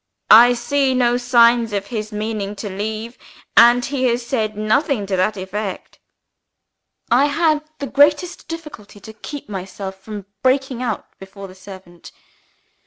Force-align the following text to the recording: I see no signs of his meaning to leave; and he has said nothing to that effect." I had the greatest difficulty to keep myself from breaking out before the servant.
I 0.31 0.53
see 0.55 0.95
no 0.95 1.15
signs 1.17 1.73
of 1.73 1.85
his 1.93 2.11
meaning 2.11 2.55
to 2.55 2.67
leave; 2.71 3.19
and 3.55 3.85
he 3.85 4.05
has 4.05 4.25
said 4.25 4.57
nothing 4.57 5.05
to 5.05 5.15
that 5.15 5.37
effect." 5.37 5.99
I 7.11 7.25
had 7.25 7.61
the 7.77 7.85
greatest 7.85 8.47
difficulty 8.47 8.99
to 8.99 9.13
keep 9.13 9.47
myself 9.47 10.01
from 10.01 10.25
breaking 10.41 10.81
out 10.81 11.19
before 11.19 11.47
the 11.47 11.53
servant. 11.53 12.11